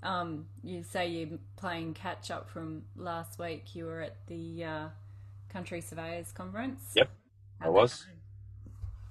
[0.03, 3.75] Um, you say you're playing catch up from last week.
[3.75, 4.89] You were at the uh,
[5.57, 6.83] Country Surveyors Conference.
[6.95, 7.09] Yep,
[7.61, 8.05] How'd I was.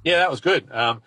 [0.03, 0.71] Yeah, that was good.
[0.71, 1.01] Um,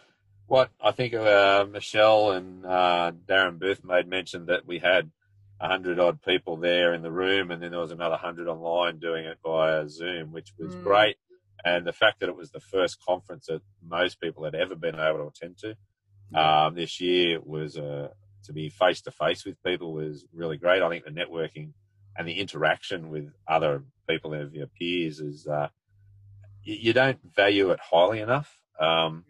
[0.49, 5.13] what I think uh, Michelle and uh, Darren Booth made mention that we had
[5.61, 8.99] a hundred odd people there in the room, and then there was another hundred online
[8.99, 10.83] doing it via Zoom, which was mm.
[10.83, 11.19] great.
[11.65, 14.97] And the fact that it was the first conference that most people had ever been
[14.97, 15.77] able to attend to
[16.37, 18.09] um, this year was uh,
[18.43, 20.83] to be face to face with people was really great.
[20.83, 21.75] I think the networking
[22.19, 25.69] and the interaction with other people of your peers is uh,
[26.65, 28.61] you, you, don't value it highly enough.
[28.81, 29.25] Um,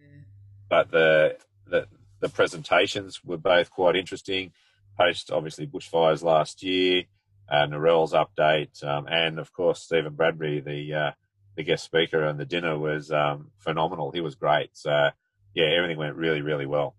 [0.70, 1.86] but the, the,
[2.20, 4.52] the presentations were both quite interesting.
[4.98, 7.04] Post obviously bushfires last year,
[7.48, 11.10] uh, Narelle's update, um, and of course Steven Bradbury, the uh,
[11.56, 14.10] the guest speaker, and the dinner was um, phenomenal.
[14.10, 14.70] He was great.
[14.72, 15.10] So
[15.54, 16.96] yeah, everything went really really well.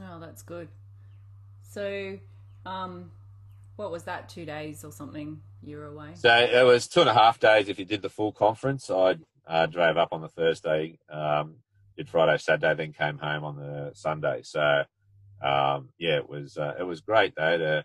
[0.00, 0.68] Oh, that's good.
[1.68, 2.18] So,
[2.64, 3.10] um,
[3.76, 4.28] what was that?
[4.28, 5.40] Two days or something?
[5.62, 6.10] You were away.
[6.14, 7.68] So it was two and a half days.
[7.68, 11.56] If you did the full conference, I uh, drove up on the Thursday, um,
[11.96, 14.40] did Friday, Saturday, then came home on the Sunday.
[14.42, 14.84] So
[15.42, 17.84] um, yeah, it was uh, it was great though to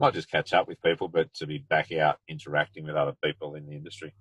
[0.00, 3.54] not just catch up with people, but to be back out interacting with other people
[3.54, 4.14] in the industry.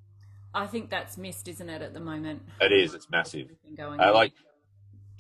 [0.54, 2.42] I think that's missed, isn't it, at the moment?
[2.60, 2.96] It is.
[2.96, 3.50] It's massive.
[3.80, 4.34] Uh, like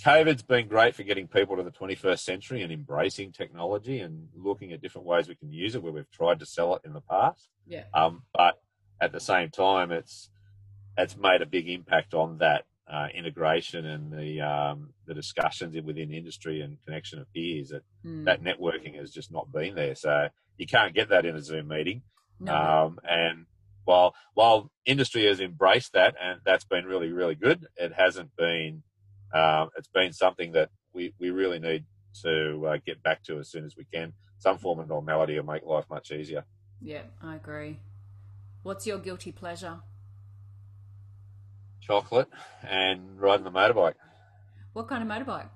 [0.03, 4.71] COVID's been great for getting people to the 21st century and embracing technology and looking
[4.71, 7.01] at different ways we can use it where we've tried to sell it in the
[7.01, 7.49] past.
[7.65, 7.83] Yeah.
[7.93, 8.61] Um, but
[9.01, 10.29] at the same time, it's
[10.97, 16.13] it's made a big impact on that uh, integration and the um, the discussions within
[16.13, 18.25] industry and connection of peers that mm.
[18.25, 19.95] that networking has just not been there.
[19.95, 22.03] So you can't get that in a Zoom meeting.
[22.39, 22.55] No.
[22.55, 23.45] Um, and
[23.85, 28.83] while while industry has embraced that and that's been really really good, it hasn't been.
[29.33, 31.85] Um, it's been something that we, we really need
[32.23, 34.13] to uh, get back to as soon as we can.
[34.39, 36.45] Some form of normality will make life much easier.
[36.81, 37.79] Yeah, I agree.
[38.63, 39.79] What's your guilty pleasure?
[41.87, 42.27] chocolate
[42.67, 43.93] and riding the motorbike.
[44.73, 45.49] What kind of motorbike?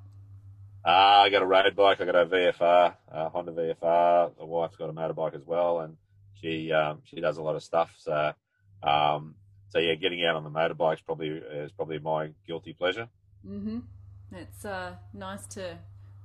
[0.84, 0.90] Uh,
[1.26, 2.02] I got a road bike.
[2.02, 4.38] I got a VFR, a Honda VFR.
[4.38, 5.98] The wife's got a motorbike as well, and
[6.42, 7.92] she um, she does a lot of stuff.
[7.98, 8.34] So,
[8.82, 9.36] um,
[9.70, 13.10] so yeah, getting out on the motorbike is probably is probably my guilty pleasure.
[13.48, 13.84] Mhm.
[14.32, 15.78] It's uh, nice to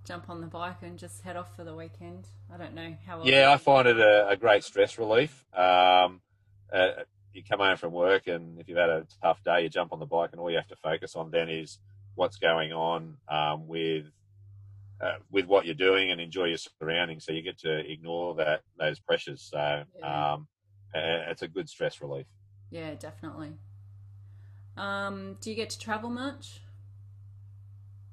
[0.05, 2.29] jump on the bike and just head off for the weekend.
[2.53, 3.19] I don't know how.
[3.19, 3.27] Long.
[3.27, 5.45] Yeah, I find it a, a great stress relief.
[5.53, 6.21] Um,
[6.73, 6.91] uh,
[7.33, 9.99] you come home from work and if you've had a tough day, you jump on
[9.99, 11.79] the bike and all you have to focus on then is
[12.15, 14.07] what's going on um, with
[15.01, 17.25] uh, with what you're doing and enjoy your surroundings.
[17.25, 19.43] So you get to ignore that those pressures.
[19.43, 20.33] So yeah.
[20.35, 20.49] um,
[20.95, 22.27] it's a good stress relief.
[22.71, 23.53] Yeah, definitely.
[24.77, 26.61] Um, do you get to travel much?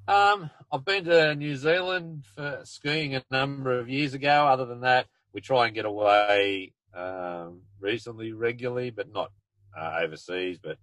[0.07, 4.47] Um, I've been to New Zealand for skiing a number of years ago.
[4.47, 9.31] Other than that, we try and get away um, reasonably regularly, but not
[9.77, 10.59] uh, overseas.
[10.61, 10.77] But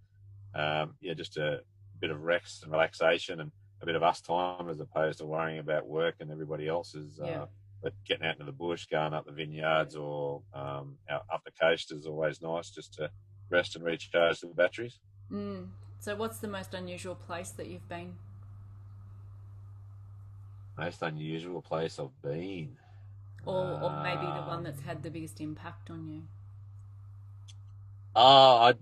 [0.55, 1.61] um, yeah, just a
[2.01, 3.53] bit of rest and relaxation and
[3.83, 7.21] a bit of us time as opposed to worrying about work and everybody else's.
[7.21, 7.45] Uh, yeah.
[7.83, 11.53] But getting out into the bush, going up the vineyards or um, out, up the
[11.53, 13.11] coast is always nice just to
[13.51, 14.99] rest and recharge the batteries.
[15.31, 15.69] Mm.
[15.99, 18.15] So, what's the most unusual place that you've been?
[20.81, 22.77] Most unusual place I've been.
[23.45, 26.23] Or, or maybe the one that's had the biggest impact on you.
[28.16, 28.75] Oh, I.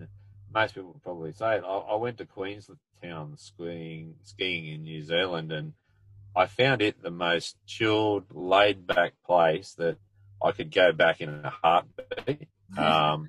[0.52, 1.64] Most people would probably say it.
[1.64, 5.74] I, I went to Queenstown skiing, skiing in New Zealand, and
[6.34, 9.98] I found it the most chilled, laid back place that
[10.44, 12.48] I could go back in a heartbeat.
[12.76, 13.28] Um,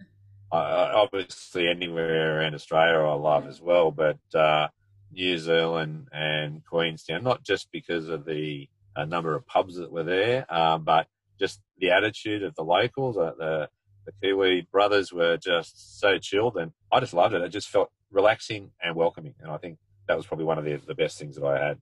[0.52, 0.58] I,
[0.96, 4.68] obviously, anywhere around Australia I love as well, but uh,
[5.12, 10.04] New Zealand and Queenstown, not just because of the uh, number of pubs that were
[10.04, 11.08] there, um, but
[11.40, 13.18] just the attitude of the locals.
[13.18, 13.70] Uh, the,
[14.06, 17.42] the Kiwi brothers were just so chilled, and I just loved it.
[17.42, 20.76] It just felt relaxing and welcoming, and I think that was probably one of the,
[20.88, 21.78] the best things that I had.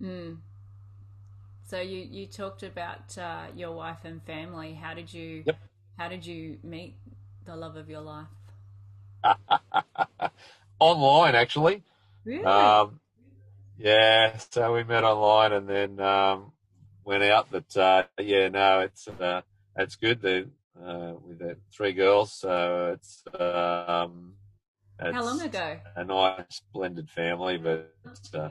[0.00, 0.38] Mm.
[1.64, 4.74] So you you talked about uh, your wife and family.
[4.74, 5.56] How did you yep.
[5.96, 6.94] how did you meet
[7.46, 8.26] the love of your life?
[10.78, 11.82] Online, actually.
[12.24, 12.44] Really?
[12.44, 13.00] Um,
[13.78, 16.52] yeah, so we met online and then um,
[17.04, 17.48] went out.
[17.50, 19.42] But uh, yeah, no, it's uh,
[19.76, 20.22] it's good.
[20.22, 20.48] The
[20.80, 24.34] uh, with the three girls, so it's um,
[24.98, 25.78] it's how long ago?
[25.96, 27.92] A nice blended family, but
[28.34, 28.50] uh,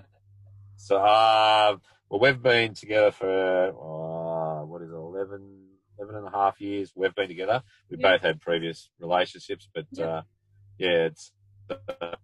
[0.75, 1.77] so uh,
[2.09, 6.91] well, we've been together for uh, what is it, 11, 11 and a half years.
[6.95, 7.63] We've been together.
[7.89, 8.11] We yeah.
[8.11, 10.21] both had previous relationships, but yeah, uh,
[10.77, 11.31] yeah it's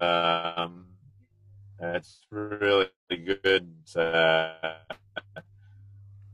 [0.01, 0.87] um,
[1.79, 3.71] it's really good.
[3.95, 4.51] Uh,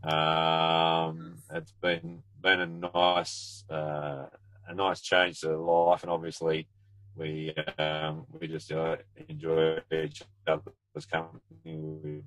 [0.04, 4.26] um, it's been been a nice uh,
[4.68, 6.68] a nice change to life, and obviously
[7.16, 8.98] we um, we just uh,
[9.30, 12.24] enjoy each other's company.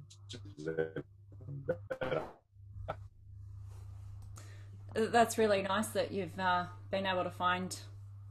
[4.94, 7.78] That's really nice that you've uh, been able to find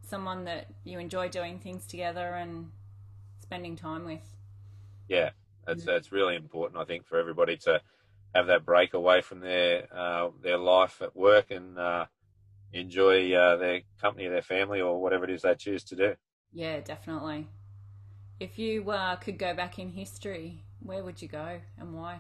[0.02, 2.72] someone that you enjoy doing things together and
[3.42, 4.35] spending time with.
[5.68, 6.80] Yeah, that's that's really important.
[6.80, 7.82] I think for everybody to
[8.34, 12.06] have that break away from their uh, their life at work and uh,
[12.74, 16.16] enjoy uh, their company, their family, or whatever it is they choose to do.
[16.54, 17.48] Yeah, definitely.
[18.40, 22.20] If you uh, could go back in history, where would you go and why?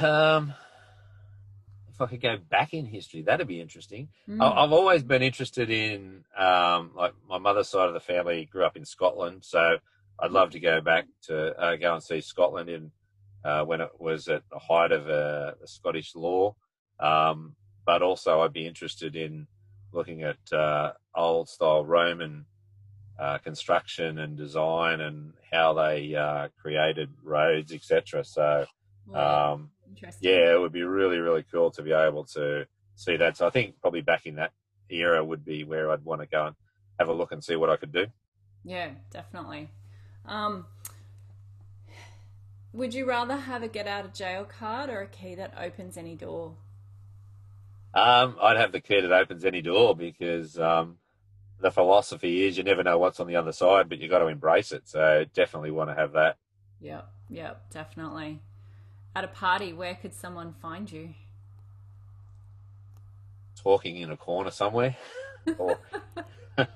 [0.00, 0.52] Um,
[1.88, 4.08] if I could go back in history, that'd be interesting.
[4.28, 4.42] Mm.
[4.42, 8.76] I've always been interested in, um, like my mother's side of the family grew up
[8.76, 9.78] in Scotland, so
[10.22, 12.90] I'd love to go back to uh, go and see Scotland in
[13.44, 16.54] uh, when it was at the height of uh, Scottish law.
[16.98, 17.56] Um,
[17.86, 19.46] but also, I'd be interested in
[19.92, 22.44] looking at uh, old style Roman
[23.18, 28.24] uh, construction and design and how they uh, created roads, etc.
[28.24, 28.66] So,
[29.14, 29.70] um,
[30.20, 33.36] yeah, it would be really, really cool to be able to see that.
[33.36, 34.52] So, I think probably back in that
[34.90, 36.56] era would be where I'd want to go and
[36.98, 38.06] have a look and see what I could do.
[38.64, 39.70] Yeah, definitely.
[40.30, 40.66] Um,
[42.72, 45.96] would you rather have a get out of jail card or a key that opens
[45.96, 46.54] any door?
[47.92, 50.98] Um, I'd have the key that opens any door because um,
[51.58, 54.28] the philosophy is you never know what's on the other side, but you got to
[54.28, 54.88] embrace it.
[54.88, 56.36] So definitely want to have that.
[56.80, 58.38] Yep, yep, definitely.
[59.16, 61.14] At a party, where could someone find you?
[63.56, 64.96] Talking in a corner somewhere.
[65.58, 65.76] or...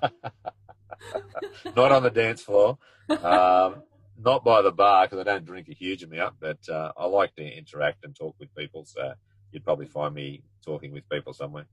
[1.77, 2.79] Not on the dance floor.
[3.09, 3.83] Um,
[4.19, 7.35] not by the bar because I don't drink a huge amount, but uh, I like
[7.37, 8.85] to interact and talk with people.
[8.85, 9.13] So
[9.51, 11.67] you'd probably find me talking with people somewhere.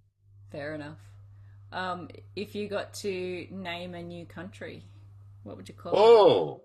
[0.52, 0.98] Fair enough.
[1.72, 4.84] Um, if you got to name a new country,
[5.44, 5.98] what would you call oh.
[5.98, 6.04] it?
[6.04, 6.62] Oh,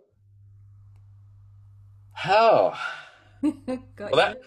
[2.12, 2.74] how?
[3.42, 4.40] well, that,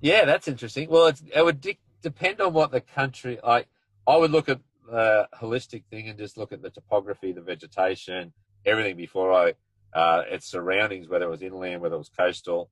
[0.00, 0.88] yeah, that's interesting.
[0.88, 3.38] Well, it would de- depend on what the country.
[3.44, 3.66] Like,
[4.06, 8.32] I would look at the holistic thing and just look at the topography, the vegetation,
[8.64, 9.54] everything before I
[9.92, 12.70] uh, its surroundings, whether it was inland, whether it was coastal,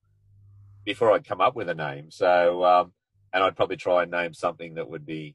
[0.84, 2.10] before I'd come up with a name.
[2.10, 2.92] So, um,
[3.32, 5.34] and I'd probably try and name something that would be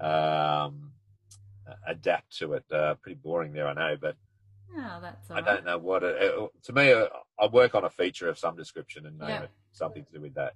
[0.00, 0.92] um,
[1.86, 2.64] adapt to it.
[2.72, 4.16] Uh, pretty boring there, I know, but
[4.76, 6.92] oh, that's I don't know what it, it, to me.
[6.92, 7.06] Uh,
[7.40, 10.34] I work on a feature of some description and name it something to do with
[10.34, 10.54] that.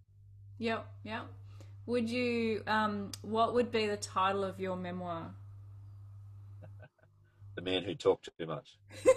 [0.58, 1.26] Yep, yep.
[1.86, 2.62] Would you?
[2.66, 5.34] Um, what would be the title of your memoir?
[7.54, 8.78] The man who talked too much.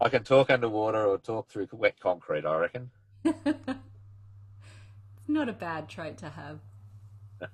[0.00, 2.90] I can talk underwater or talk through wet concrete, I reckon.
[3.24, 3.36] it's
[5.26, 6.60] not a bad trait to have.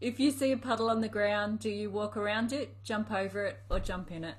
[0.00, 3.44] if you see a puddle on the ground, do you walk around it, jump over
[3.44, 4.36] it, or jump in it?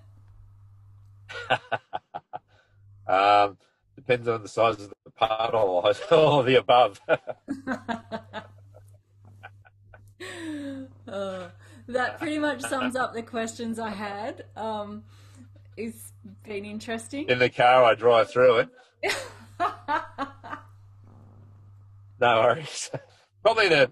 [3.07, 3.57] um,
[3.95, 6.99] depends on the size of the puddle or the above.
[11.07, 11.47] Uh,
[11.87, 14.45] that pretty much sums up the questions I had.
[14.55, 15.03] Um,
[15.77, 16.11] is
[16.43, 17.29] been interesting?
[17.29, 18.69] In the car, I drive through it.
[22.19, 22.91] no worries.
[23.41, 23.91] Probably the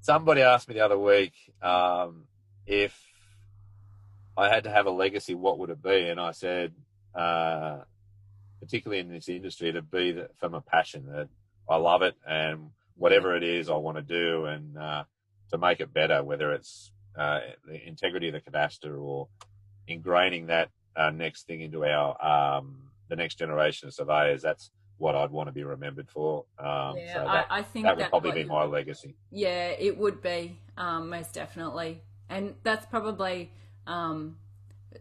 [0.00, 1.32] somebody asked me the other week
[1.62, 2.24] um,
[2.66, 2.98] if
[4.36, 6.08] I had to have a legacy, what would it be?
[6.08, 6.72] And I said,
[7.14, 7.78] uh,
[8.60, 11.28] particularly in this industry, to be from a passion that
[11.68, 15.04] I love it and whatever it is I want to do and uh,
[15.52, 19.28] to make it better, whether it's uh, the integrity of the cadastre or
[19.88, 24.42] ingraining that uh, next thing into our um, the next generation of surveyors.
[24.42, 26.44] That's what I'd want to be remembered for.
[26.58, 29.14] Um, yeah, so that, I, I think that would probably be my legacy.
[29.30, 33.50] Yeah, it would be um, most definitely, and that's probably
[33.86, 34.36] um,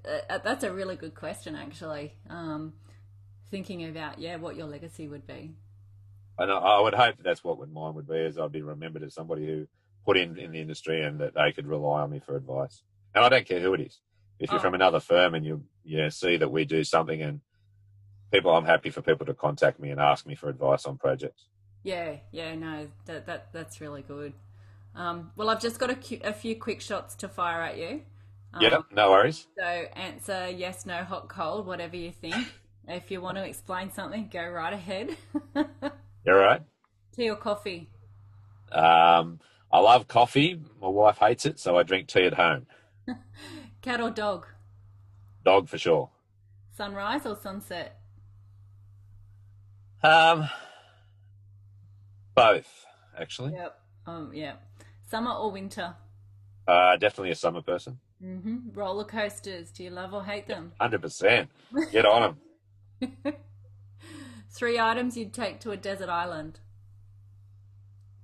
[0.05, 2.13] uh, that's a really good question actually.
[2.29, 2.73] Um,
[3.49, 5.53] thinking about yeah, what your legacy would be.
[6.37, 8.61] And I, I would hope that that's what would mine would be, is I'd be
[8.61, 9.67] remembered as somebody who
[10.05, 12.83] put in in the industry and that they could rely on me for advice.
[13.13, 13.99] And I don't care who it is.
[14.39, 14.63] If you're Oh.
[14.63, 17.41] from another firm and you you see that we do something and
[18.31, 21.47] people, I'm happy for people to contact me and ask me for advice on projects.
[21.83, 24.33] Yeah, yeah, no, that that that's really good.
[24.95, 28.01] Um, well, I've just got a, cu- a few quick shots to fire at you.
[28.53, 29.47] Um, yeah, no worries.
[29.57, 32.35] So answer yes, no, hot, cold, whatever you think.
[32.87, 35.15] if you want to explain something, go right ahead.
[36.25, 36.61] You're right.
[37.15, 37.89] Tea or coffee?
[38.71, 39.39] Um,
[39.73, 40.59] I love coffee.
[40.81, 42.65] My wife hates it, so I drink tea at home.
[43.81, 44.45] Cat or dog?
[45.43, 46.09] Dog for sure.
[46.75, 47.99] Sunrise or sunset?
[50.03, 50.49] Um,
[52.35, 52.85] both
[53.17, 53.53] actually.
[53.53, 53.79] Yep.
[54.07, 54.53] Um, yeah.
[55.09, 55.95] Summer or winter?
[56.67, 57.99] Uh, definitely a summer person.
[58.23, 58.71] Mm-hmm.
[58.73, 59.71] Roller coasters.
[59.71, 60.73] Do you love or hate them?
[60.79, 61.49] Hundred percent.
[61.91, 62.35] Get on
[63.01, 63.17] them.
[64.49, 66.59] Three items you'd take to a desert island.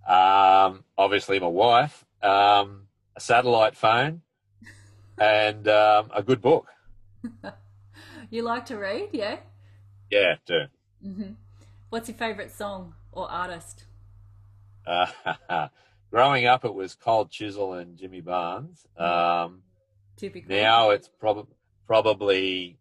[0.07, 4.21] Um, obviously my wife, um, a satellite phone,
[5.17, 6.67] and um, a good book.
[8.29, 9.37] You like to read, yeah?
[10.11, 10.63] Yeah, do.
[11.01, 11.31] hmm
[11.89, 13.85] What's your favourite song or artist?
[14.85, 15.67] Uh,
[16.11, 18.85] growing up, it was Cold Chisel and Jimmy Barnes.
[18.97, 19.61] Um,
[20.17, 20.49] Typical.
[20.49, 21.55] now it's probably
[21.85, 22.77] probably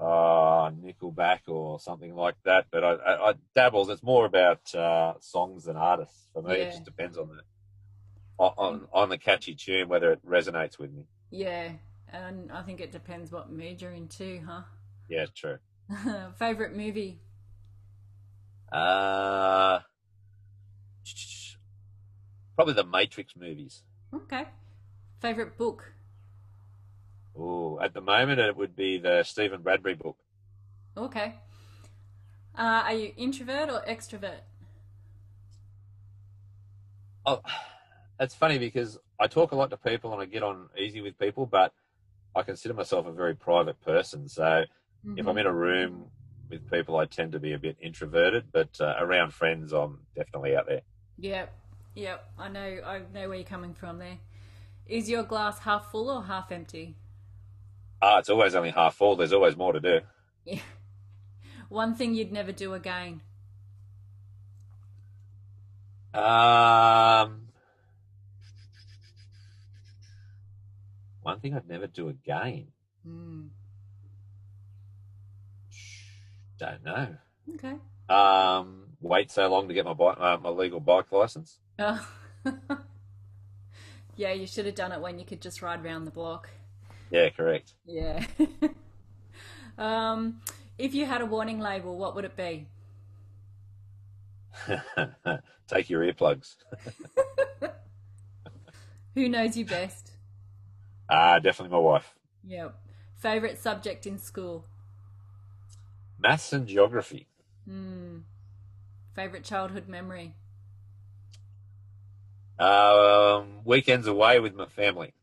[0.00, 2.66] uh, Nickelback or something like that.
[2.70, 3.90] But I, I, I dabbles.
[3.90, 6.56] It's more about uh, songs than artists for me.
[6.56, 6.62] Yeah.
[6.62, 7.42] It just depends on the
[8.38, 11.04] on, on the catchy tune whether it resonates with me.
[11.30, 11.72] Yeah,
[12.10, 14.62] and I think it depends what mood you're in too, huh?
[15.08, 15.58] Yeah, true.
[16.38, 17.20] Favorite movie?
[18.72, 19.80] Uh,
[22.56, 23.82] probably the Matrix movies.
[24.14, 24.44] Okay.
[25.20, 25.92] Favorite book?
[27.40, 30.16] Oh, at the moment it would be the Steven Bradbury book.
[30.96, 31.36] Okay.
[32.58, 34.40] Uh, are you introvert or extrovert?
[37.24, 37.40] Oh,
[38.18, 41.18] it's funny because I talk a lot to people and I get on easy with
[41.18, 41.72] people, but
[42.34, 44.28] I consider myself a very private person.
[44.28, 44.64] So
[45.16, 46.06] if I'm in a room
[46.50, 50.56] with people, I tend to be a bit introverted, but uh, around friends, I'm definitely
[50.56, 50.82] out there.
[51.18, 51.52] Yep,
[51.94, 52.30] yep.
[52.38, 52.80] I know.
[52.84, 54.18] I know where you're coming from there.
[54.86, 56.96] Is your glass half full or half empty?
[58.02, 59.16] Ah, it's always only half full.
[59.16, 60.00] There's always more to do.
[60.44, 60.60] Yeah.
[61.68, 63.20] One thing you'd never do again.
[66.12, 67.48] Um,
[71.22, 72.68] one thing I'd never do again.
[73.04, 73.46] Hmm.
[76.58, 77.16] Don't know.
[77.54, 77.76] Okay.
[78.08, 81.58] Um, wait so long to get my bike, uh, my legal bike license.
[81.78, 82.08] Oh.
[84.16, 86.50] yeah, you should have done it when you could just ride around the block.
[87.10, 87.74] Yeah, correct.
[87.84, 88.24] Yeah.
[89.78, 90.40] um,
[90.78, 92.66] if you had a warning label, what would it be?
[95.68, 96.56] Take your earplugs.
[99.14, 100.12] Who knows you best?
[101.08, 102.14] Ah, definitely my wife.
[102.46, 102.78] Yep.
[103.16, 104.64] Favorite subject in school?
[106.18, 107.26] Maths and geography.
[107.66, 108.18] Hmm.
[109.14, 110.34] Favorite childhood memory?
[112.58, 115.14] Um, weekends away with my family.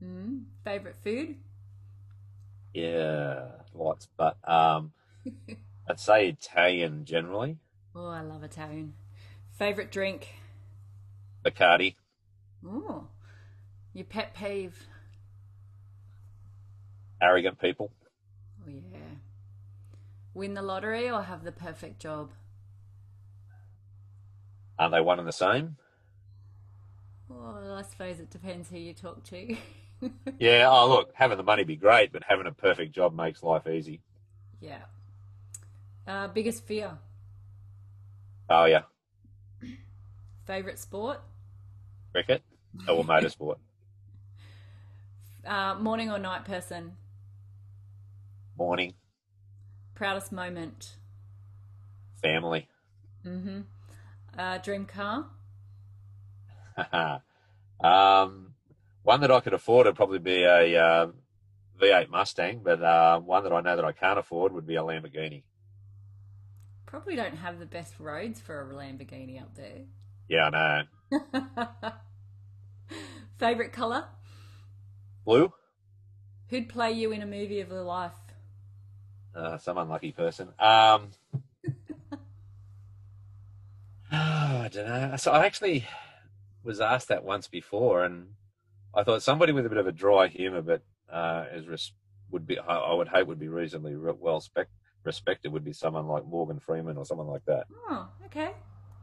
[0.00, 0.35] Hmm.
[0.66, 1.36] Favorite food?
[2.74, 4.90] Yeah, lots, but um,
[5.88, 7.58] I'd say Italian generally.
[7.94, 8.94] Oh, I love Italian.
[9.52, 10.34] Favorite drink?
[11.44, 11.94] Bacardi.
[12.66, 13.06] Oh,
[13.94, 14.88] your pet peeve?
[17.22, 17.92] Arrogant people.
[18.66, 18.98] Oh, yeah.
[20.34, 22.32] Win the lottery or have the perfect job?
[24.80, 25.76] Aren't they one and the same?
[27.28, 29.56] Well, I suppose it depends who you talk to.
[30.38, 30.68] Yeah.
[30.70, 34.02] Oh, look, having the money be great, but having a perfect job makes life easy.
[34.60, 34.82] yeah.
[36.06, 36.98] Uh, biggest fear?
[38.48, 38.82] Oh yeah,
[40.46, 41.20] Favorite sport?
[42.12, 42.42] cricket
[42.88, 43.58] or motorsport.
[45.46, 46.96] Uh, morning or night person?
[48.56, 48.94] Morning.
[49.94, 50.96] Proudest moment.
[52.22, 52.68] Family.
[53.26, 53.60] Mm-hmm.
[54.38, 55.26] Uh, dream car.
[57.80, 58.54] um,
[59.06, 61.06] one that I could afford would probably be a uh,
[61.80, 64.82] V8 Mustang, but uh, one that I know that I can't afford would be a
[64.82, 65.44] Lamborghini.
[66.86, 69.82] Probably don't have the best roads for a Lamborghini up there.
[70.28, 70.82] Yeah, I
[71.12, 71.92] know.
[73.38, 74.06] Favorite color?
[75.24, 75.52] Blue.
[76.48, 78.10] Who'd play you in a movie of your life?
[79.36, 80.48] Uh, some unlucky person.
[80.58, 81.10] Um,
[84.10, 85.14] I don't know.
[85.16, 85.86] So I actually
[86.64, 88.30] was asked that once before, and
[88.96, 90.82] I thought somebody with a bit of a dry humour, but
[91.12, 91.92] uh, as res-
[92.30, 94.70] would be, I would hope would be reasonably well spec-
[95.04, 97.66] respected, would be someone like Morgan Freeman or someone like that.
[97.90, 98.52] Oh, okay.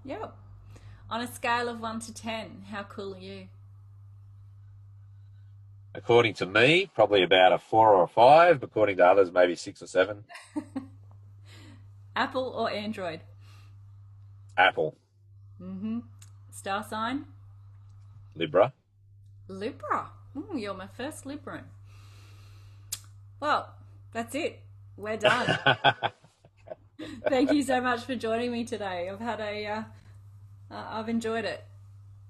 [0.03, 0.35] Yep.
[1.11, 3.47] On a scale of one to ten, how cool are you?
[5.95, 8.63] According to me, probably about a four or a five.
[8.63, 10.23] According to others, maybe six or seven.
[12.15, 13.21] Apple or Android?
[14.57, 14.95] Apple.
[15.61, 15.99] Mm-hmm.
[16.51, 17.25] Star sign?
[18.35, 18.73] Libra.
[19.47, 20.09] Libra.
[20.35, 21.63] Ooh, you're my first Libran.
[23.39, 23.73] Well,
[24.11, 24.61] that's it.
[24.97, 25.57] We're done.
[27.27, 29.09] Thank you so much for joining me today.
[29.09, 29.83] I've had a, uh,
[30.71, 31.63] uh, I've enjoyed it.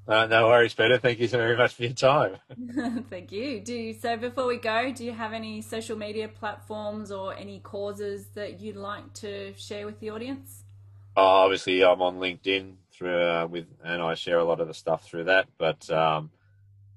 [0.05, 0.97] Uh, no worries, Peter.
[0.97, 2.36] Thank you so very much for your time.
[3.09, 3.61] Thank you.
[3.61, 7.59] Do you, so before we go, do you have any social media platforms or any
[7.59, 10.64] causes that you'd like to share with the audience?
[11.16, 14.74] Oh, obviously, I'm on LinkedIn through uh, with, and I share a lot of the
[14.74, 15.47] stuff through that.
[15.57, 16.32] But um,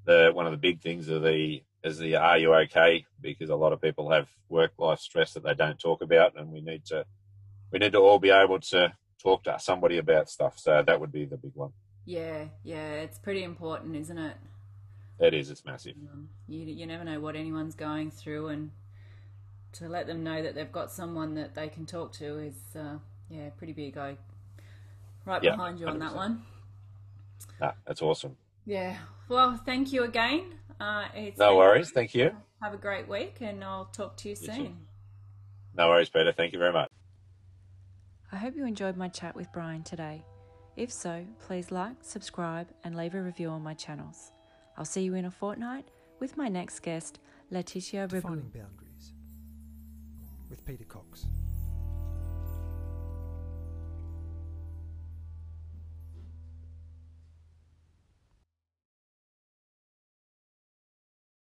[0.06, 3.04] the one of the big things are the is the Are you okay?
[3.20, 6.50] Because a lot of people have work life stress that they don't talk about, and
[6.50, 7.04] we need to
[7.70, 8.92] we need to all be able to
[9.22, 10.58] talk to somebody about stuff.
[10.58, 11.72] So that would be the big one.
[12.04, 14.36] Yeah, yeah, it's pretty important, isn't it?
[15.18, 15.50] It is.
[15.50, 15.94] It's massive.
[16.12, 18.70] Um, you you never know what anyone's going through, and
[19.72, 22.98] to let them know that they've got someone that they can talk to is uh,
[23.28, 23.98] yeah pretty big.
[23.98, 24.16] I
[25.24, 25.90] right yeah, behind you 100%.
[25.90, 26.42] on that one.
[27.60, 28.36] Ah, that's awesome.
[28.66, 28.96] Yeah.
[29.28, 30.54] Well, thank you again.
[30.78, 31.06] Uh,
[31.38, 31.90] no worries.
[31.90, 32.32] Thank you.
[32.60, 34.66] Have a great week, and I'll talk to you, you soon.
[34.66, 34.74] Too.
[35.76, 36.32] No worries, Peter.
[36.32, 36.90] Thank you very much.
[38.32, 40.24] I hope you enjoyed my chat with Brian today.
[40.76, 44.32] If so, please like, subscribe, and leave a review on my channels.
[44.76, 45.88] I'll see you in a fortnight
[46.20, 47.18] with my next guest,
[47.50, 49.12] Letitia Defining Boundaries
[50.50, 51.26] with Peter Cox.